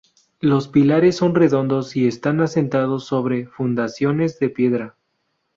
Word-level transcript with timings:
Los 0.39 0.67
pilares 0.67 1.17
son 1.17 1.35
redondos 1.35 1.95
y 1.95 2.07
están 2.07 2.41
asentados 2.41 3.05
sobre 3.05 3.45
fundaciones 3.45 4.39
de 4.39 4.49
piedra. 4.49 4.95